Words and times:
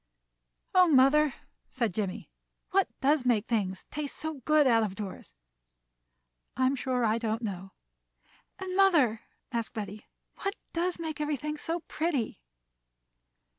"Oh, 0.73 0.87
mother," 0.87 1.35
said 1.69 1.93
Jimmie, 1.93 2.31
"what 2.71 2.87
does 3.01 3.23
make 3.23 3.45
things 3.45 3.85
taste 3.91 4.17
so 4.17 4.41
good 4.45 4.65
out 4.65 4.81
of 4.81 4.95
doors?" 4.95 5.35
"I'm 6.57 6.75
sure 6.75 7.05
I 7.05 7.19
don't 7.19 7.43
know." 7.43 7.73
"And, 8.57 8.75
mother," 8.75 9.21
asked 9.51 9.73
Betty, 9.75 10.07
"what 10.41 10.55
does 10.73 10.97
make 10.97 11.21
everything 11.21 11.55
so 11.55 11.81
pretty?" 11.81 12.41